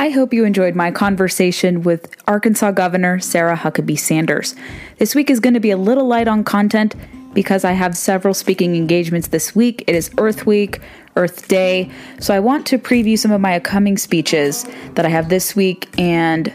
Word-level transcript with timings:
I 0.00 0.08
hope 0.08 0.32
you 0.32 0.46
enjoyed 0.46 0.74
my 0.74 0.90
conversation 0.90 1.82
with 1.82 2.16
Arkansas 2.26 2.70
Governor 2.70 3.20
Sarah 3.20 3.54
Huckabee 3.54 3.98
Sanders. 3.98 4.54
This 4.96 5.14
week 5.14 5.28
is 5.28 5.40
going 5.40 5.52
to 5.52 5.60
be 5.60 5.72
a 5.72 5.76
little 5.76 6.06
light 6.06 6.26
on 6.26 6.42
content 6.42 6.94
because 7.34 7.66
I 7.66 7.72
have 7.72 7.94
several 7.94 8.32
speaking 8.32 8.76
engagements 8.76 9.28
this 9.28 9.54
week. 9.54 9.84
It 9.86 9.94
is 9.94 10.10
Earth 10.16 10.46
Week, 10.46 10.80
Earth 11.16 11.48
Day, 11.48 11.90
so 12.18 12.32
I 12.32 12.40
want 12.40 12.66
to 12.68 12.78
preview 12.78 13.18
some 13.18 13.30
of 13.30 13.42
my 13.42 13.56
upcoming 13.56 13.98
speeches 13.98 14.64
that 14.94 15.04
I 15.04 15.10
have 15.10 15.28
this 15.28 15.54
week 15.54 15.90
and 15.98 16.50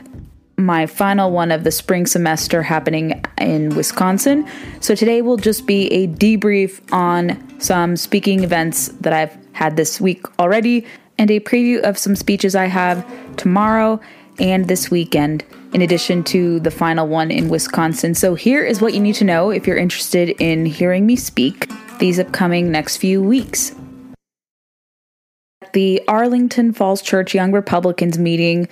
my 0.57 0.87
final 0.87 1.29
one 1.29 1.51
of 1.51 1.63
the 1.63 1.71
spring 1.71 2.07
semester 2.07 2.63
happening 2.63 3.23
in 3.37 3.75
Wisconsin. 3.75 4.49
So 4.79 4.95
today 4.95 5.21
will 5.21 5.37
just 5.37 5.67
be 5.67 5.85
a 5.93 6.07
debrief 6.07 6.81
on 6.91 7.59
some 7.59 7.95
speaking 7.95 8.43
events 8.43 8.87
that 9.01 9.13
I've 9.13 9.37
had 9.53 9.77
this 9.77 10.01
week 10.01 10.25
already 10.39 10.87
and 11.17 11.31
a 11.31 11.39
preview 11.39 11.79
of 11.81 11.97
some 11.97 12.15
speeches 12.15 12.55
I 12.55 12.65
have 12.65 13.05
tomorrow 13.35 13.99
and 14.39 14.67
this 14.67 14.91
weekend, 14.91 15.43
in 15.73 15.81
addition 15.81 16.23
to 16.25 16.59
the 16.59 16.71
final 16.71 17.07
one 17.07 17.31
in 17.31 17.49
Wisconsin. 17.49 18.15
So, 18.15 18.35
here 18.35 18.63
is 18.63 18.81
what 18.81 18.93
you 18.93 18.99
need 18.99 19.15
to 19.15 19.23
know 19.23 19.49
if 19.49 19.65
you're 19.65 19.77
interested 19.77 20.29
in 20.41 20.65
hearing 20.65 21.05
me 21.05 21.15
speak 21.15 21.69
these 21.99 22.19
upcoming 22.19 22.71
next 22.71 22.97
few 22.97 23.21
weeks. 23.21 23.73
At 25.61 25.73
the 25.73 26.01
Arlington 26.07 26.73
Falls 26.73 27.01
Church 27.01 27.33
Young 27.33 27.51
Republicans 27.51 28.17
meeting 28.17 28.67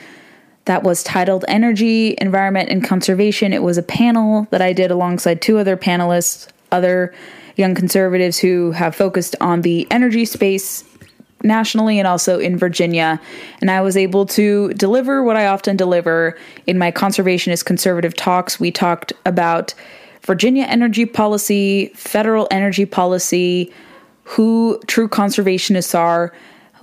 that 0.66 0.83
was 0.83 1.03
titled 1.03 1.44
Energy, 1.47 2.16
Environment, 2.19 2.69
and 2.69 2.83
Conservation. 2.83 3.53
It 3.53 3.64
was 3.64 3.77
a 3.77 3.83
panel 3.83 4.47
that 4.52 4.61
I 4.61 4.73
did 4.73 4.91
alongside 4.91 5.41
two 5.41 5.58
other 5.58 5.75
panelists, 5.75 6.49
other 6.71 7.14
young 7.55 7.75
conservatives 7.75 8.39
who 8.39 8.71
have 8.71 8.95
focused 8.95 9.36
on 9.39 9.61
the 9.61 9.88
energy 9.91 10.25
space 10.25 10.83
nationally 11.44 11.99
and 11.99 12.08
also 12.08 12.39
in 12.39 12.58
Virginia. 12.58 13.19
And 13.61 13.69
I 13.69 13.81
was 13.81 13.97
able 13.97 14.25
to 14.27 14.69
deliver 14.73 15.23
what 15.23 15.36
I 15.36 15.47
often 15.47 15.75
deliver 15.75 16.38
in 16.66 16.77
my 16.77 16.91
conservationist 16.91 17.66
conservative 17.66 18.16
talks. 18.16 18.59
We 18.59 18.72
talked 18.72 19.13
about 19.25 19.73
Virginia 20.21 20.64
energy 20.64 21.05
policy, 21.05 21.88
federal 21.95 22.47
energy 22.49 22.86
policy, 22.86 23.71
who 24.23 24.80
true 24.88 25.09
conservationists 25.09 25.94
are. 25.94 26.33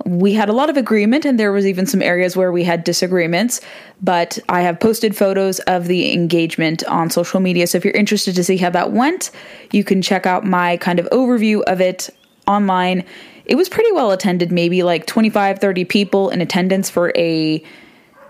We 0.05 0.33
had 0.33 0.49
a 0.49 0.53
lot 0.53 0.69
of 0.69 0.77
agreement, 0.77 1.25
and 1.25 1.39
there 1.39 1.51
was 1.51 1.67
even 1.67 1.85
some 1.85 2.01
areas 2.01 2.35
where 2.35 2.51
we 2.51 2.63
had 2.63 2.83
disagreements. 2.83 3.61
But 4.01 4.39
I 4.49 4.61
have 4.61 4.79
posted 4.79 5.15
photos 5.15 5.59
of 5.61 5.87
the 5.87 6.13
engagement 6.13 6.83
on 6.85 7.09
social 7.09 7.39
media. 7.39 7.67
So 7.67 7.77
if 7.77 7.85
you're 7.85 7.93
interested 7.93 8.35
to 8.35 8.43
see 8.43 8.57
how 8.57 8.69
that 8.71 8.91
went, 8.91 9.31
you 9.71 9.83
can 9.83 10.01
check 10.01 10.25
out 10.25 10.45
my 10.45 10.77
kind 10.77 10.99
of 10.99 11.07
overview 11.11 11.61
of 11.63 11.81
it 11.81 12.09
online 12.47 13.03
it 13.45 13.55
was 13.55 13.67
pretty 13.67 13.91
well 13.91 14.11
attended, 14.11 14.51
maybe 14.51 14.81
like 14.83 15.05
25, 15.05 15.59
30 15.59 15.85
people 15.85 16.29
in 16.29 16.39
attendance 16.39 16.89
for 16.89 17.11
a 17.17 17.61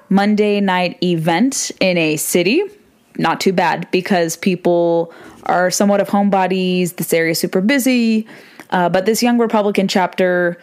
Monday 0.09 0.59
night 0.59 0.98
event 1.03 1.72
in 1.80 1.98
a 1.98 2.18
city. 2.18 2.64
Not 3.18 3.40
too 3.40 3.53
bad 3.53 3.88
because 3.92 4.36
people 4.36 5.14
are 5.44 5.70
somewhat 5.70 6.02
of 6.02 6.08
homebodies. 6.09 6.95
This 6.95 7.14
area 7.14 7.31
is 7.31 7.40
super 7.40 7.62
busy. 7.62 8.28
Uh, 8.72 8.90
but 8.90 9.06
this 9.06 9.22
young 9.22 9.38
Republican 9.38 9.88
chapter 9.88 10.57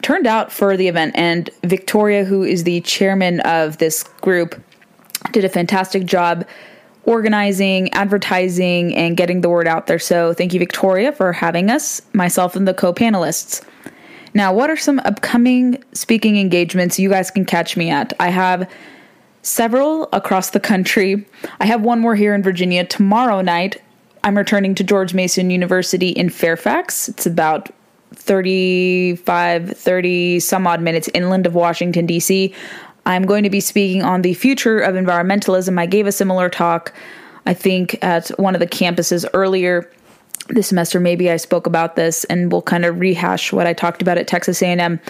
turned 0.00 0.26
out 0.26 0.50
for 0.50 0.76
the 0.76 0.88
event, 0.88 1.14
and 1.14 1.50
Victoria, 1.62 2.24
who 2.24 2.42
is 2.42 2.64
the 2.64 2.80
chairman 2.80 3.40
of 3.40 3.76
this 3.78 4.04
group, 4.22 4.58
did 5.32 5.44
a 5.44 5.48
fantastic 5.48 6.06
job 6.06 6.46
organizing, 7.04 7.92
advertising, 7.92 8.94
and 8.94 9.16
getting 9.16 9.40
the 9.40 9.48
word 9.48 9.66
out 9.66 9.86
there. 9.86 9.98
So 9.98 10.32
thank 10.34 10.52
you, 10.52 10.58
Victoria, 10.58 11.12
for 11.12 11.32
having 11.32 11.70
us, 11.70 12.00
myself, 12.12 12.56
and 12.56 12.66
the 12.68 12.74
co 12.74 12.92
panelists. 12.92 13.62
Now, 14.32 14.52
what 14.52 14.70
are 14.70 14.76
some 14.76 15.00
upcoming 15.00 15.82
speaking 15.92 16.36
engagements 16.38 16.98
you 16.98 17.10
guys 17.10 17.30
can 17.30 17.44
catch 17.44 17.76
me 17.76 17.90
at? 17.90 18.12
I 18.20 18.28
have 18.28 18.70
several 19.42 20.08
across 20.12 20.50
the 20.50 20.60
country. 20.60 21.26
I 21.58 21.66
have 21.66 21.82
one 21.82 22.00
more 22.00 22.14
here 22.14 22.34
in 22.34 22.42
Virginia 22.42 22.84
tomorrow 22.84 23.40
night. 23.40 23.82
I'm 24.22 24.36
returning 24.36 24.74
to 24.76 24.84
George 24.84 25.14
Mason 25.14 25.50
University 25.50 26.10
in 26.10 26.28
Fairfax. 26.28 27.08
It's 27.08 27.26
about 27.26 27.70
35, 28.14 29.70
30 29.70 30.40
some 30.40 30.66
odd 30.66 30.82
minutes 30.82 31.08
inland 31.14 31.46
of 31.46 31.54
Washington, 31.54 32.06
D.C. 32.06 32.54
I'm 33.10 33.26
going 33.26 33.42
to 33.42 33.50
be 33.50 33.60
speaking 33.60 34.02
on 34.02 34.22
the 34.22 34.34
future 34.34 34.78
of 34.78 34.94
environmentalism. 34.94 35.78
I 35.78 35.86
gave 35.86 36.06
a 36.06 36.12
similar 36.12 36.48
talk, 36.48 36.92
I 37.44 37.54
think, 37.54 38.02
at 38.02 38.28
one 38.38 38.54
of 38.54 38.60
the 38.60 38.66
campuses 38.66 39.28
earlier 39.34 39.90
this 40.48 40.68
semester. 40.68 41.00
Maybe 41.00 41.30
I 41.30 41.36
spoke 41.36 41.66
about 41.66 41.96
this, 41.96 42.24
and 42.24 42.52
we'll 42.52 42.62
kind 42.62 42.84
of 42.84 43.00
rehash 43.00 43.52
what 43.52 43.66
I 43.66 43.72
talked 43.72 44.00
about 44.00 44.16
at 44.16 44.28
Texas 44.28 44.62
A&M. 44.62 45.00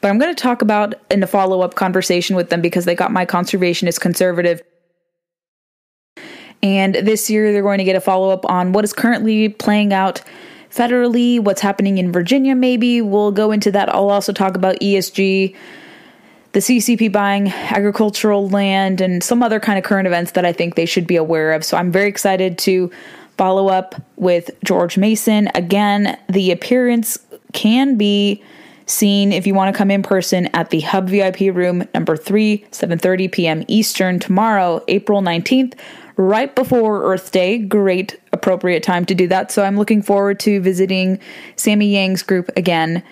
But 0.00 0.08
I'm 0.08 0.18
going 0.18 0.34
to 0.34 0.40
talk 0.40 0.62
about 0.62 0.94
in 1.10 1.22
a 1.22 1.26
follow-up 1.26 1.74
conversation 1.74 2.36
with 2.36 2.50
them 2.50 2.60
because 2.60 2.84
they 2.84 2.94
got 2.94 3.10
my 3.10 3.26
conservationist 3.26 4.00
conservative. 4.00 4.62
And 6.62 6.94
this 6.94 7.28
year, 7.28 7.52
they're 7.52 7.62
going 7.62 7.78
to 7.78 7.84
get 7.84 7.96
a 7.96 8.00
follow 8.00 8.30
up 8.30 8.48
on 8.48 8.72
what 8.72 8.84
is 8.84 8.92
currently 8.92 9.48
playing 9.48 9.92
out 9.92 10.22
federally, 10.70 11.40
what's 11.40 11.60
happening 11.60 11.98
in 11.98 12.12
Virginia, 12.12 12.54
maybe. 12.54 13.00
We'll 13.00 13.32
go 13.32 13.50
into 13.50 13.72
that. 13.72 13.88
I'll 13.88 14.10
also 14.10 14.32
talk 14.32 14.56
about 14.56 14.78
ESG 14.80 15.56
the 16.58 16.78
CCP 16.78 17.12
buying 17.12 17.50
agricultural 17.50 18.48
land 18.48 19.00
and 19.00 19.22
some 19.22 19.44
other 19.44 19.60
kind 19.60 19.78
of 19.78 19.84
current 19.84 20.08
events 20.08 20.32
that 20.32 20.44
I 20.44 20.52
think 20.52 20.74
they 20.74 20.86
should 20.86 21.06
be 21.06 21.14
aware 21.14 21.52
of. 21.52 21.64
So 21.64 21.76
I'm 21.76 21.92
very 21.92 22.08
excited 22.08 22.58
to 22.58 22.90
follow 23.36 23.68
up 23.68 23.94
with 24.16 24.50
George 24.64 24.98
Mason. 24.98 25.48
Again, 25.54 26.18
the 26.28 26.50
appearance 26.50 27.16
can 27.52 27.96
be 27.96 28.42
seen 28.86 29.30
if 29.30 29.46
you 29.46 29.54
want 29.54 29.72
to 29.72 29.78
come 29.78 29.88
in 29.88 30.02
person 30.02 30.46
at 30.46 30.70
the 30.70 30.80
Hub 30.80 31.08
VIP 31.08 31.54
room 31.54 31.86
number 31.94 32.16
3, 32.16 32.66
7:30 32.72 33.30
p.m. 33.30 33.64
Eastern 33.68 34.18
tomorrow, 34.18 34.82
April 34.88 35.22
19th, 35.22 35.74
right 36.16 36.52
before 36.56 37.04
Earth 37.04 37.30
Day. 37.30 37.58
Great 37.58 38.20
appropriate 38.32 38.82
time 38.82 39.04
to 39.04 39.14
do 39.14 39.28
that. 39.28 39.52
So 39.52 39.62
I'm 39.62 39.76
looking 39.76 40.02
forward 40.02 40.40
to 40.40 40.60
visiting 40.60 41.20
Sammy 41.54 41.86
Yang's 41.86 42.24
group 42.24 42.50
again 42.56 43.04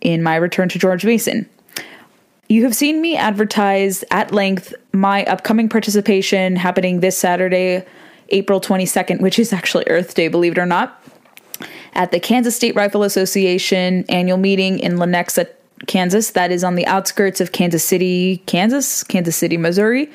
in 0.00 0.22
my 0.22 0.36
return 0.36 0.68
to 0.68 0.78
George 0.78 1.04
Mason. 1.04 1.48
You 2.52 2.64
have 2.64 2.76
seen 2.76 3.00
me 3.00 3.16
advertise 3.16 4.04
at 4.10 4.30
length 4.30 4.74
my 4.92 5.24
upcoming 5.24 5.70
participation 5.70 6.54
happening 6.56 7.00
this 7.00 7.16
Saturday, 7.16 7.86
April 8.28 8.60
22nd, 8.60 9.22
which 9.22 9.38
is 9.38 9.54
actually 9.54 9.84
Earth 9.86 10.12
Day, 10.12 10.28
believe 10.28 10.52
it 10.52 10.58
or 10.58 10.66
not, 10.66 11.02
at 11.94 12.10
the 12.10 12.20
Kansas 12.20 12.54
State 12.54 12.74
Rifle 12.74 13.04
Association 13.04 14.04
annual 14.10 14.36
meeting 14.36 14.80
in 14.80 14.96
Lenexa, 14.96 15.48
Kansas. 15.86 16.32
That 16.32 16.52
is 16.52 16.62
on 16.62 16.74
the 16.74 16.86
outskirts 16.86 17.40
of 17.40 17.52
Kansas 17.52 17.84
City, 17.84 18.42
Kansas, 18.44 19.02
Kansas 19.02 19.34
City, 19.34 19.56
Missouri. 19.56 20.10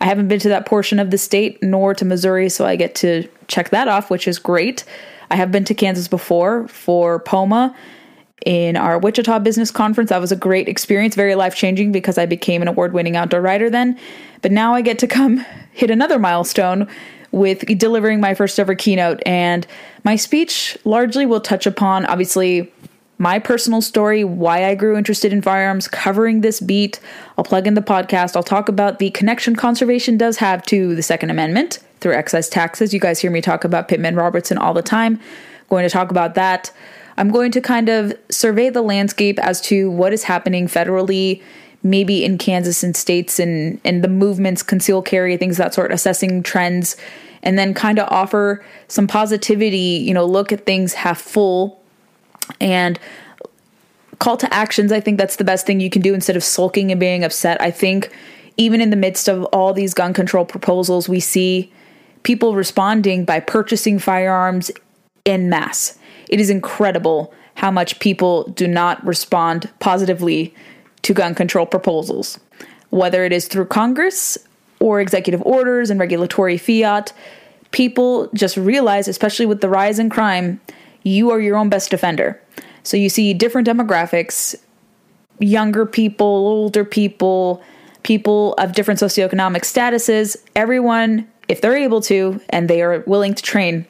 I 0.00 0.06
haven't 0.06 0.28
been 0.28 0.40
to 0.40 0.48
that 0.48 0.64
portion 0.64 0.98
of 0.98 1.10
the 1.10 1.18
state 1.18 1.62
nor 1.62 1.92
to 1.92 2.06
Missouri, 2.06 2.48
so 2.48 2.64
I 2.64 2.74
get 2.74 2.94
to 2.94 3.28
check 3.48 3.68
that 3.68 3.86
off, 3.86 4.08
which 4.08 4.26
is 4.26 4.38
great. 4.38 4.84
I 5.30 5.36
have 5.36 5.52
been 5.52 5.66
to 5.66 5.74
Kansas 5.74 6.08
before 6.08 6.66
for 6.68 7.18
POMA 7.18 7.76
in 8.46 8.76
our 8.76 8.98
Wichita 8.98 9.38
Business 9.40 9.70
Conference. 9.70 10.10
That 10.10 10.20
was 10.20 10.32
a 10.32 10.36
great 10.36 10.68
experience, 10.68 11.14
very 11.14 11.34
life 11.34 11.54
changing 11.54 11.92
because 11.92 12.18
I 12.18 12.26
became 12.26 12.62
an 12.62 12.68
award 12.68 12.92
winning 12.92 13.16
outdoor 13.16 13.40
writer 13.40 13.70
then. 13.70 13.98
But 14.40 14.52
now 14.52 14.74
I 14.74 14.82
get 14.82 14.98
to 15.00 15.06
come 15.06 15.44
hit 15.72 15.90
another 15.90 16.18
milestone 16.18 16.88
with 17.30 17.66
delivering 17.78 18.20
my 18.20 18.34
first 18.34 18.58
ever 18.60 18.74
keynote. 18.74 19.22
And 19.24 19.66
my 20.04 20.16
speech 20.16 20.76
largely 20.84 21.24
will 21.24 21.40
touch 21.40 21.66
upon, 21.66 22.04
obviously, 22.06 22.70
my 23.18 23.38
personal 23.38 23.80
story, 23.80 24.24
why 24.24 24.64
I 24.64 24.74
grew 24.74 24.96
interested 24.96 25.32
in 25.32 25.42
firearms, 25.42 25.86
covering 25.86 26.40
this 26.40 26.60
beat. 26.60 26.98
I'll 27.38 27.44
plug 27.44 27.66
in 27.66 27.74
the 27.74 27.80
podcast. 27.80 28.34
I'll 28.34 28.42
talk 28.42 28.68
about 28.68 28.98
the 28.98 29.10
connection 29.10 29.54
conservation 29.54 30.16
does 30.16 30.38
have 30.38 30.64
to 30.66 30.94
the 30.96 31.02
Second 31.02 31.30
Amendment 31.30 31.78
through 32.00 32.14
excise 32.14 32.48
taxes. 32.48 32.92
You 32.92 32.98
guys 32.98 33.20
hear 33.20 33.30
me 33.30 33.40
talk 33.40 33.62
about 33.62 33.86
Pittman 33.86 34.16
Robertson 34.16 34.58
all 34.58 34.74
the 34.74 34.82
time. 34.82 35.20
going 35.68 35.84
to 35.84 35.90
talk 35.90 36.10
about 36.10 36.34
that. 36.34 36.72
I'm 37.22 37.30
going 37.30 37.52
to 37.52 37.60
kind 37.60 37.88
of 37.88 38.12
survey 38.32 38.68
the 38.68 38.82
landscape 38.82 39.38
as 39.38 39.60
to 39.60 39.88
what 39.88 40.12
is 40.12 40.24
happening 40.24 40.66
federally, 40.66 41.40
maybe 41.84 42.24
in 42.24 42.36
Kansas 42.36 42.82
and 42.82 42.96
states 42.96 43.38
and, 43.38 43.80
and 43.84 44.02
the 44.02 44.08
movements, 44.08 44.60
conceal 44.64 45.02
carry, 45.02 45.36
things 45.36 45.56
that 45.58 45.72
sort, 45.72 45.92
assessing 45.92 46.42
trends, 46.42 46.96
and 47.44 47.56
then 47.56 47.74
kind 47.74 48.00
of 48.00 48.08
offer 48.10 48.64
some 48.88 49.06
positivity, 49.06 50.02
you 50.04 50.12
know, 50.12 50.24
look 50.24 50.50
at 50.50 50.66
things 50.66 50.94
half 50.94 51.20
full 51.20 51.80
and 52.60 52.98
call 54.18 54.36
to 54.38 54.52
actions. 54.52 54.90
I 54.90 54.98
think 54.98 55.16
that's 55.16 55.36
the 55.36 55.44
best 55.44 55.64
thing 55.64 55.78
you 55.78 55.90
can 55.90 56.02
do 56.02 56.14
instead 56.14 56.34
of 56.34 56.42
sulking 56.42 56.90
and 56.90 56.98
being 56.98 57.22
upset. 57.22 57.62
I 57.62 57.70
think 57.70 58.12
even 58.56 58.80
in 58.80 58.90
the 58.90 58.96
midst 58.96 59.28
of 59.28 59.44
all 59.52 59.72
these 59.72 59.94
gun 59.94 60.12
control 60.12 60.44
proposals, 60.44 61.08
we 61.08 61.20
see 61.20 61.72
people 62.24 62.56
responding 62.56 63.24
by 63.24 63.38
purchasing 63.38 64.00
firearms 64.00 64.72
in 65.24 65.48
mass. 65.48 66.00
It 66.32 66.40
is 66.40 66.48
incredible 66.48 67.32
how 67.56 67.70
much 67.70 68.00
people 68.00 68.44
do 68.44 68.66
not 68.66 69.04
respond 69.06 69.70
positively 69.80 70.54
to 71.02 71.12
gun 71.12 71.34
control 71.34 71.66
proposals, 71.66 72.40
whether 72.88 73.22
it 73.26 73.34
is 73.34 73.48
through 73.48 73.66
Congress 73.66 74.38
or 74.80 74.98
executive 74.98 75.42
orders 75.42 75.90
and 75.90 76.00
regulatory 76.00 76.56
fiat. 76.56 77.12
People 77.70 78.30
just 78.32 78.56
realize, 78.56 79.08
especially 79.08 79.44
with 79.44 79.60
the 79.60 79.68
rise 79.68 79.98
in 79.98 80.08
crime, 80.08 80.58
you 81.02 81.30
are 81.30 81.38
your 81.38 81.58
own 81.58 81.68
best 81.68 81.90
defender. 81.90 82.40
So 82.82 82.96
you 82.96 83.10
see 83.10 83.34
different 83.34 83.68
demographics 83.68 84.56
younger 85.38 85.84
people, 85.84 86.26
older 86.26 86.84
people, 86.84 87.62
people 88.04 88.54
of 88.54 88.72
different 88.72 89.00
socioeconomic 89.00 89.62
statuses, 89.62 90.36
everyone, 90.56 91.28
if 91.48 91.60
they're 91.60 91.76
able 91.76 92.00
to 92.00 92.40
and 92.48 92.70
they 92.70 92.80
are 92.80 93.00
willing 93.00 93.34
to 93.34 93.42
train, 93.42 93.86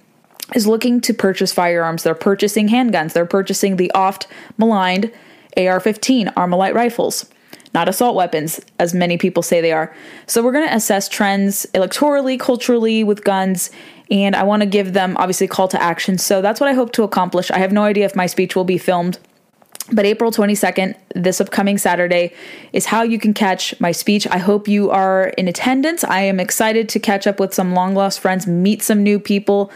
is 0.54 0.66
looking 0.66 1.00
to 1.02 1.14
purchase 1.14 1.52
firearms. 1.52 2.02
They're 2.02 2.14
purchasing 2.14 2.68
handguns. 2.68 3.12
They're 3.12 3.26
purchasing 3.26 3.76
the 3.76 3.90
oft 3.92 4.26
maligned 4.58 5.12
AR 5.56 5.80
15 5.80 6.28
Armalite 6.28 6.74
rifles, 6.74 7.26
not 7.74 7.88
assault 7.88 8.14
weapons, 8.14 8.60
as 8.78 8.94
many 8.94 9.18
people 9.18 9.42
say 9.42 9.60
they 9.60 9.72
are. 9.72 9.94
So 10.26 10.42
we're 10.42 10.52
going 10.52 10.68
to 10.68 10.74
assess 10.74 11.08
trends 11.08 11.66
electorally, 11.74 12.38
culturally 12.38 13.04
with 13.04 13.24
guns. 13.24 13.70
And 14.10 14.36
I 14.36 14.42
want 14.42 14.62
to 14.62 14.66
give 14.66 14.92
them 14.92 15.16
obviously 15.18 15.46
call 15.46 15.68
to 15.68 15.82
action. 15.82 16.18
So 16.18 16.42
that's 16.42 16.60
what 16.60 16.68
I 16.68 16.74
hope 16.74 16.92
to 16.92 17.02
accomplish. 17.02 17.50
I 17.50 17.58
have 17.58 17.72
no 17.72 17.84
idea 17.84 18.04
if 18.04 18.16
my 18.16 18.26
speech 18.26 18.56
will 18.56 18.64
be 18.64 18.78
filmed 18.78 19.18
but 19.90 20.06
April 20.06 20.30
22nd, 20.30 20.94
this 21.14 21.40
upcoming 21.40 21.76
Saturday, 21.76 22.32
is 22.72 22.86
how 22.86 23.02
you 23.02 23.18
can 23.18 23.34
catch 23.34 23.78
my 23.80 23.92
speech. 23.92 24.26
I 24.28 24.38
hope 24.38 24.68
you 24.68 24.90
are 24.90 25.28
in 25.36 25.48
attendance. 25.48 26.04
I 26.04 26.20
am 26.20 26.38
excited 26.38 26.88
to 26.90 27.00
catch 27.00 27.26
up 27.26 27.40
with 27.40 27.52
some 27.52 27.74
long 27.74 27.94
lost 27.94 28.20
friends, 28.20 28.46
meet 28.46 28.82
some 28.82 29.02
new 29.02 29.18
people. 29.18 29.70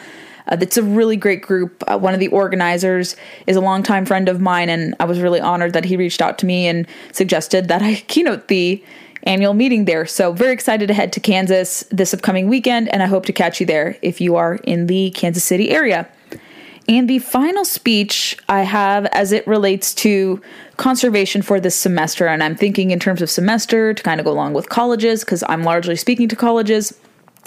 Uh, 0.49 0.57
it's 0.61 0.77
a 0.77 0.83
really 0.83 1.17
great 1.17 1.43
group. 1.43 1.83
Uh, 1.87 1.99
one 1.99 2.15
of 2.15 2.21
the 2.21 2.29
organizers 2.29 3.17
is 3.47 3.57
a 3.57 3.61
longtime 3.61 4.07
friend 4.07 4.29
of 4.29 4.41
mine, 4.41 4.69
and 4.69 4.95
I 5.01 5.05
was 5.05 5.21
really 5.21 5.41
honored 5.41 5.73
that 5.73 5.85
he 5.85 5.97
reached 5.97 6.23
out 6.23 6.39
to 6.39 6.47
me 6.47 6.67
and 6.67 6.87
suggested 7.13 7.69
that 7.69 7.83
I 7.83 7.95
keynote 8.09 8.49
the 8.49 8.83
annual 9.25 9.55
meeting 9.55 9.85
there. 9.85 10.07
So, 10.07 10.33
very 10.33 10.53
excited 10.53 10.87
to 10.87 10.95
head 10.95 11.13
to 11.15 11.21
Kansas 11.21 11.85
this 11.91 12.15
upcoming 12.15 12.49
weekend, 12.49 12.89
and 12.89 13.03
I 13.03 13.07
hope 13.07 13.27
to 13.27 13.33
catch 13.33 13.61
you 13.61 13.67
there 13.67 13.97
if 14.03 14.21
you 14.21 14.37
are 14.37 14.57
in 14.65 14.87
the 14.87 15.11
Kansas 15.11 15.45
City 15.45 15.71
area. 15.71 16.09
And 16.89 17.11
the 17.11 17.19
final 17.19 17.65
speech 17.65 18.39
I 18.49 18.63
have 18.63 19.07
as 19.07 19.33
it 19.33 19.45
relates 19.47 19.93
to 19.95 20.41
conservation 20.77 21.43
for 21.43 21.59
this 21.59 21.75
semester, 21.75 22.29
and 22.29 22.43
I'm 22.45 22.55
thinking 22.55 22.93
in 22.93 23.01
terms 23.01 23.23
of 23.23 23.29
semester 23.29 23.93
to 23.93 24.03
kind 24.03 24.21
of 24.21 24.27
go 24.27 24.33
along 24.33 24.55
with 24.55 24.69
colleges 24.69 25.25
because 25.25 25.43
I'm 25.49 25.65
largely 25.65 25.97
speaking 25.97 26.29
to 26.29 26.37
colleges. 26.37 26.97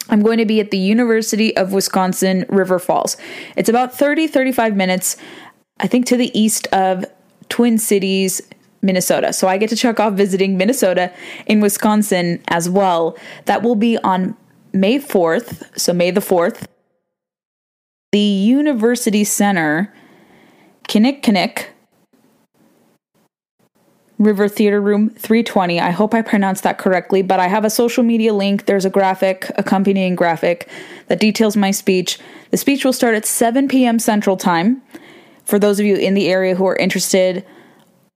I'm 0.10 0.22
going 0.22 0.38
to 0.38 0.46
be 0.46 0.60
at 0.60 0.72
the 0.72 0.78
University 0.78 1.56
of 1.57 1.74
Wisconsin 1.74 2.46
River 2.50 2.80
Falls. 2.80 3.18
It's 3.56 3.69
about 3.69 3.94
30 3.94 4.28
35 4.28 4.75
minutes, 4.75 5.18
I 5.80 5.88
think, 5.88 6.06
to 6.07 6.18
the 6.18 6.38
east 6.40 6.68
of 6.68 7.06
Twin 7.50 7.78
Cities, 7.78 8.42
Minnesota. 8.81 9.34
So 9.34 9.48
I 9.48 9.57
get 9.57 9.69
to 9.69 9.75
check 9.75 10.00
off 10.00 10.13
visiting 10.13 10.57
Minnesota 10.57 11.12
in 11.46 11.60
Wisconsin 11.60 12.42
as 12.48 12.69
well. 12.69 13.18
That 13.46 13.63
will 13.63 13.75
be 13.75 13.98
on 14.00 14.36
May 14.72 15.00
4th, 15.00 15.78
so 15.78 15.94
May 15.94 16.12
the 16.12 16.22
4th 16.22 16.66
the 18.12 18.19
University 18.19 19.24
Center, 19.24 19.94
Kinnickinnic, 20.88 21.68
River 24.19 24.50
Theater 24.50 24.81
Room 24.81 25.10
320. 25.12 25.80
I 25.80 25.92
hope 25.92 26.13
I 26.13 26.21
pronounced 26.21 26.63
that 26.63 26.77
correctly, 26.77 27.21
but 27.21 27.39
I 27.39 27.48
have 27.48 27.63
a 27.63 27.69
social 27.69 28.04
media 28.04 28.33
link. 28.33 28.66
There's 28.66 28.83
a 28.83 28.89
graphic, 28.89 29.50
accompanying 29.57 30.16
graphic, 30.16 30.69
that 31.07 31.21
details 31.21 31.56
my 31.56 31.71
speech. 31.71 32.19
The 32.51 32.57
speech 32.57 32.83
will 32.83 32.94
start 32.94 33.16
at 33.16 33.25
7 33.25 33.69
p.m. 33.69 33.98
Central 33.98 34.36
Time. 34.36 34.81
For 35.45 35.57
those 35.57 35.80
of 35.80 35.86
you 35.86 35.95
in 35.95 36.13
the 36.13 36.27
area 36.27 36.54
who 36.54 36.68
are 36.68 36.75
interested, 36.75 37.45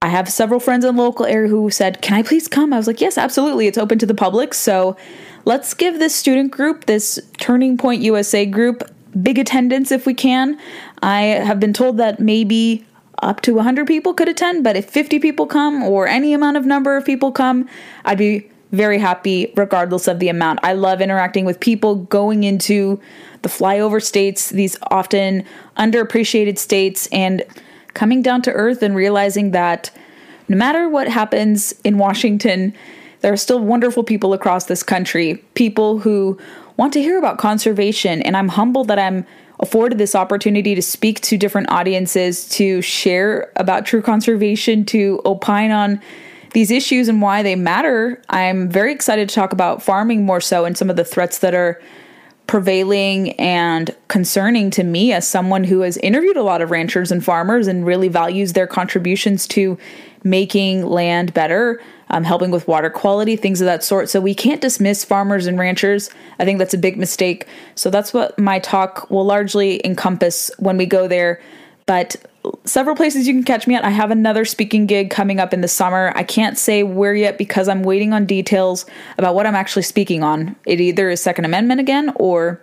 I 0.02 0.10
have 0.10 0.28
several 0.28 0.60
friends 0.60 0.84
in 0.84 0.94
the 0.98 1.02
local 1.02 1.26
area 1.26 1.48
who 1.50 1.70
said, 1.70 2.02
Can 2.02 2.18
I 2.18 2.22
please 2.22 2.50
come? 2.50 2.74
I 2.74 2.78
was 2.78 2.88
like, 2.88 3.00
Yes, 3.00 3.18
absolutely. 3.18 3.68
It's 3.68 3.78
open 3.78 3.98
to 4.00 4.06
the 4.06 4.14
public. 4.14 4.54
So 4.54 4.98
let's 5.46 5.74
give 5.74 6.00
this 6.00 6.14
student 6.14 6.52
group, 6.52 6.86
this 6.86 7.18
Turning 7.38 7.78
Point 7.78 8.02
USA 8.02 8.46
group, 8.46 8.84
big 9.22 9.40
attendance 9.40 9.90
if 9.90 10.06
we 10.06 10.14
can. 10.14 10.60
I 11.02 11.22
have 11.22 11.62
been 11.62 11.72
told 11.72 11.96
that 11.98 12.20
maybe 12.20 12.86
up 13.24 13.42
to 13.42 13.54
100 13.54 13.88
people 13.88 14.14
could 14.14 14.30
attend, 14.30 14.64
but 14.64 14.75
if 14.75 14.90
50 14.90 15.20
people 15.20 15.46
come 15.46 15.84
or 15.84 16.08
any 16.08 16.34
amount 16.34 16.58
of 16.58 16.66
number 16.66 16.98
of 16.98 17.06
people 17.06 17.31
come, 17.31 17.68
I'd 18.06 18.18
be 18.18 18.50
very 18.72 18.98
happy 18.98 19.54
regardless 19.56 20.08
of 20.08 20.20
the 20.20 20.30
amount. 20.30 20.60
I 20.64 20.74
love 20.74 21.00
interacting 21.00 21.46
with 21.46 21.60
people 21.60 21.96
going 21.96 22.44
into 22.44 23.00
the 23.44 23.50
flyover 23.50 24.02
states, 24.02 24.50
these 24.50 24.78
often 24.90 25.46
underappreciated 25.78 26.58
states, 26.58 27.08
and 27.12 27.44
coming 27.94 28.22
down 28.22 28.42
to 28.42 28.52
earth 28.52 28.81
and 28.81 28.96
realizing 28.96 29.52
that 29.52 29.92
no 30.48 30.58
matter 30.58 30.90
what 30.90 31.08
happens 31.08 31.74
in 31.84 31.98
Washington, 31.98 32.74
there 33.22 33.31
are 33.31 33.38
still 33.38 33.60
wonderful 33.60 34.04
people 34.04 34.34
across 34.34 34.66
this 34.66 34.84
country, 34.84 35.36
people 35.54 36.00
who 36.00 36.38
want 36.75 36.92
to 36.94 37.02
hear 37.02 37.18
about 37.18 37.38
conservation. 37.38 38.22
And 38.24 38.36
I'm 38.36 38.50
humbled 38.50 38.88
that 38.88 39.00
I'm 39.00 39.25
afforded 39.63 39.98
this 39.98 40.13
opportunity 40.13 40.75
to 40.75 40.81
speak 40.81 41.21
to 41.21 41.38
different 41.38 41.71
audiences, 41.71 42.48
to 42.50 42.81
share 42.81 43.50
about 43.56 43.86
true 43.86 44.01
conservation, 44.01 44.83
to 44.83 45.21
opine 45.25 45.71
on 45.71 46.01
these 46.51 46.69
issues 46.69 47.07
and 47.07 47.21
why 47.21 47.42
they 47.42 47.56
matter. 47.56 48.21
I'm 48.30 48.69
very 48.69 48.92
excited 48.92 49.30
to 49.30 49.33
talk 49.33 49.54
about 49.54 49.81
farming 49.81 50.25
more 50.25 50.42
so 50.42 50.65
and 50.65 50.77
some 50.77 50.89
of 50.89 50.98
the 50.98 51.06
threats 51.06 51.39
that 51.39 51.56
are 51.56 51.81
prevailing 52.48 53.31
and 53.34 53.95
concerning 54.07 54.69
to 54.72 54.84
me 54.84 55.13
as 55.13 55.28
someone 55.28 55.63
who 55.63 55.81
has 55.81 55.98
interviewed 55.98 56.38
a 56.38 56.44
lot 56.44 56.62
of 56.62 56.72
ranchers 56.72 57.12
and 57.12 57.24
farmers 57.24 57.68
and 57.68 57.86
really 57.86 58.07
values 58.07 58.54
their 58.54 58.68
contributions 58.68 59.48
to 59.48 59.78
making 60.24 60.86
land 60.86 61.34
better 61.34 61.81
um, 62.13 62.24
helping 62.24 62.51
with 62.51 62.68
water 62.68 62.92
quality, 62.92 63.36
things 63.36 63.60
of 63.60 63.66
that 63.66 63.84
sort. 63.84 64.07
So 64.07 64.22
we 64.22 64.36
can't 64.36 64.62
dismiss 64.62 65.04
farmers 65.04 65.48
and 65.48 65.57
ranchers. 65.57 66.12
I 66.38 66.45
think 66.45 66.60
that's 66.60 66.74
a 66.74 66.78
big 66.78 66.95
mistake. 66.95 67.48
So 67.74 67.90
that's 67.90 68.13
what 68.13 68.38
my 68.38 68.60
talk 68.60 69.10
will 69.10 69.25
largely 69.25 69.84
encompass 69.84 70.51
when 70.60 70.78
we 70.78 70.86
go 70.86 71.07
there. 71.07 71.42
But 71.88 72.16
several 72.66 72.95
places 72.95 73.28
you 73.28 73.34
can 73.34 73.44
catch 73.44 73.68
me 73.68 73.75
at. 73.75 73.86
I 73.86 73.90
have 73.90 74.12
another 74.12 74.45
speaking 74.45 74.86
gig 74.86 75.10
coming 75.10 75.40
up 75.40 75.54
in 75.54 75.62
the 75.62 75.68
summer. 75.68 76.12
I 76.16 76.24
can't 76.24 76.57
say 76.57 76.84
where 76.84 77.16
yet 77.16 77.38
because 77.38 77.68
I'm 77.68 77.84
waiting 77.84 78.13
on 78.13 78.25
details 78.25 78.86
about 79.18 79.36
what 79.36 79.45
I'm 79.45 79.56
actually 79.56 79.84
speaking 79.84 80.24
on. 80.24 80.56
It 80.66 80.81
either 80.81 81.10
is 81.10 81.22
Second 81.22 81.45
Amendment 81.45 81.80
again 81.80 82.12
or 82.16 82.62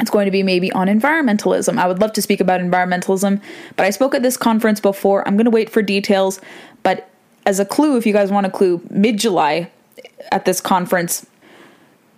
it's 0.00 0.10
going 0.10 0.24
to 0.24 0.30
be 0.30 0.42
maybe 0.42 0.72
on 0.72 0.88
environmentalism. 0.88 1.78
I 1.78 1.86
would 1.86 2.00
love 2.00 2.12
to 2.14 2.22
speak 2.22 2.40
about 2.40 2.60
environmentalism, 2.60 3.40
but 3.76 3.86
I 3.86 3.90
spoke 3.90 4.14
at 4.14 4.22
this 4.22 4.36
conference 4.36 4.80
before. 4.80 5.26
I'm 5.26 5.36
going 5.36 5.44
to 5.44 5.50
wait 5.50 5.70
for 5.70 5.82
details, 5.82 6.40
but 6.82 7.08
as 7.46 7.60
a 7.60 7.64
clue, 7.64 7.96
if 7.96 8.06
you 8.06 8.12
guys 8.12 8.30
want 8.30 8.46
a 8.46 8.50
clue, 8.50 8.82
mid 8.90 9.18
July 9.18 9.70
at 10.32 10.44
this 10.44 10.60
conference. 10.60 11.26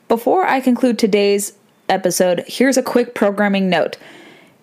Before 0.09 0.45
I 0.45 0.61
conclude 0.61 0.99
today's 0.99 1.52
episode, 1.88 2.45
here's 2.47 2.76
a 2.76 2.83
quick 2.83 3.14
programming 3.14 3.69
note. 3.69 3.99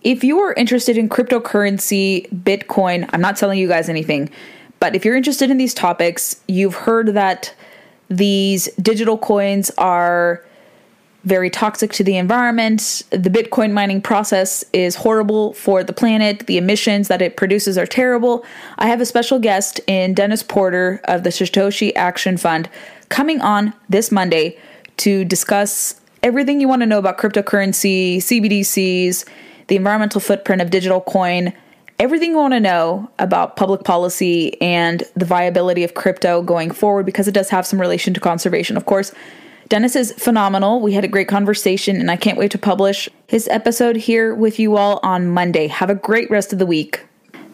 If 0.03 0.23
you 0.23 0.39
are 0.39 0.53
interested 0.53 0.97
in 0.97 1.07
cryptocurrency, 1.07 2.29
Bitcoin, 2.29 3.09
I'm 3.13 3.21
not 3.21 3.37
telling 3.37 3.57
you 3.57 3.69
guys 3.69 3.87
anything, 3.87 4.29
but 4.79 4.95
if 4.95 5.05
you're 5.05 5.15
interested 5.15 5.49
in 5.49 5.57
these 5.57 5.73
topics, 5.73 6.41
you've 6.47 6.75
heard 6.75 7.13
that 7.13 7.53
these 8.09 8.65
digital 8.75 9.17
coins 9.17 9.71
are 9.77 10.43
very 11.23 11.49
toxic 11.49 11.93
to 11.93 12.03
the 12.03 12.17
environment. 12.17 13.03
The 13.11 13.29
Bitcoin 13.29 13.71
mining 13.71 14.01
process 14.01 14.65
is 14.73 14.95
horrible 14.95 15.53
for 15.53 15.85
the 15.85 15.93
planet. 15.93 16.47
The 16.47 16.57
emissions 16.57 17.07
that 17.07 17.21
it 17.21 17.37
produces 17.37 17.77
are 17.77 17.85
terrible. 17.85 18.43
I 18.77 18.87
have 18.87 18.99
a 18.99 19.05
special 19.05 19.39
guest 19.39 19.79
in 19.87 20.13
Dennis 20.13 20.43
Porter 20.43 20.99
of 21.05 21.23
the 21.23 21.29
Satoshi 21.29 21.93
Action 21.95 22.35
Fund 22.35 22.69
coming 23.07 23.39
on 23.39 23.73
this 23.87 24.11
Monday 24.11 24.59
to 24.97 25.23
discuss 25.23 26.01
everything 26.21 26.59
you 26.59 26.67
want 26.67 26.81
to 26.81 26.85
know 26.85 26.99
about 26.99 27.17
cryptocurrency, 27.17 28.17
CBDCs, 28.17 29.23
the 29.67 29.75
environmental 29.75 30.21
footprint 30.21 30.61
of 30.61 30.69
digital 30.69 31.01
coin, 31.01 31.53
everything 31.99 32.31
you 32.31 32.37
want 32.37 32.53
to 32.53 32.59
know 32.59 33.09
about 33.19 33.55
public 33.55 33.83
policy 33.83 34.59
and 34.61 35.03
the 35.15 35.25
viability 35.25 35.83
of 35.83 35.93
crypto 35.93 36.41
going 36.41 36.71
forward 36.71 37.05
because 37.05 37.27
it 37.27 37.33
does 37.33 37.49
have 37.49 37.65
some 37.65 37.79
relation 37.79 38.13
to 38.13 38.19
conservation. 38.19 38.77
Of 38.77 38.85
course, 38.85 39.13
Dennis 39.69 39.95
is 39.95 40.11
phenomenal. 40.11 40.81
We 40.81 40.93
had 40.93 41.03
a 41.03 41.07
great 41.07 41.27
conversation, 41.27 41.95
and 41.95 42.11
I 42.11 42.15
can't 42.15 42.37
wait 42.37 42.51
to 42.51 42.57
publish 42.57 43.09
his 43.27 43.47
episode 43.47 43.95
here 43.95 44.35
with 44.35 44.59
you 44.59 44.77
all 44.77 44.99
on 45.03 45.29
Monday. 45.29 45.67
Have 45.67 45.89
a 45.89 45.95
great 45.95 46.29
rest 46.29 46.53
of 46.53 46.59
the 46.59 46.65
week. 46.65 47.05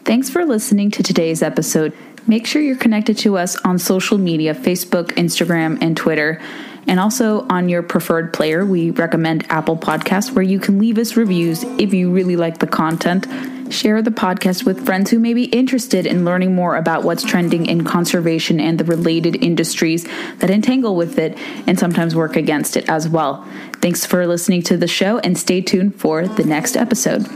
Thanks 0.04 0.28
for 0.28 0.44
listening 0.44 0.90
to 0.92 1.02
today's 1.02 1.42
episode. 1.42 1.92
Make 2.26 2.46
sure 2.46 2.60
you're 2.60 2.76
connected 2.76 3.16
to 3.18 3.38
us 3.38 3.56
on 3.64 3.78
social 3.78 4.18
media 4.18 4.54
Facebook, 4.54 5.08
Instagram, 5.12 5.80
and 5.80 5.96
Twitter. 5.96 6.40
And 6.86 6.98
also 6.98 7.46
on 7.48 7.68
your 7.68 7.82
preferred 7.82 8.32
player, 8.32 8.64
we 8.64 8.90
recommend 8.90 9.50
Apple 9.50 9.76
Podcasts, 9.76 10.32
where 10.32 10.42
you 10.42 10.58
can 10.58 10.78
leave 10.78 10.98
us 10.98 11.16
reviews 11.16 11.62
if 11.78 11.94
you 11.94 12.10
really 12.10 12.36
like 12.36 12.58
the 12.58 12.66
content. 12.66 13.26
Share 13.72 14.02
the 14.02 14.10
podcast 14.10 14.64
with 14.64 14.84
friends 14.84 15.10
who 15.10 15.20
may 15.20 15.32
be 15.32 15.44
interested 15.44 16.04
in 16.04 16.24
learning 16.24 16.54
more 16.54 16.76
about 16.76 17.04
what's 17.04 17.22
trending 17.22 17.66
in 17.66 17.84
conservation 17.84 18.58
and 18.58 18.78
the 18.78 18.84
related 18.84 19.42
industries 19.44 20.04
that 20.38 20.50
entangle 20.50 20.96
with 20.96 21.18
it 21.18 21.38
and 21.68 21.78
sometimes 21.78 22.16
work 22.16 22.34
against 22.34 22.76
it 22.76 22.88
as 22.88 23.08
well. 23.08 23.46
Thanks 23.74 24.04
for 24.04 24.26
listening 24.26 24.62
to 24.62 24.76
the 24.76 24.88
show 24.88 25.18
and 25.20 25.38
stay 25.38 25.60
tuned 25.60 25.94
for 25.94 26.26
the 26.26 26.44
next 26.44 26.76
episode. 26.76 27.28